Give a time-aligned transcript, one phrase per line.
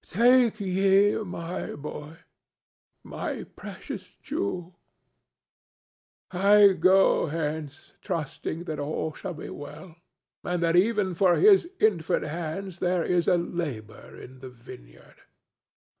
[0.03, 2.17] Take ye my boy,
[3.03, 4.79] my precious jewel.
[6.31, 9.97] I go hence trusting that all shall be well,
[10.43, 15.21] and that even for his infant hands there is a labor in the vineyard."